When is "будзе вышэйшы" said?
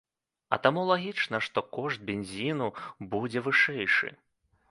3.11-4.13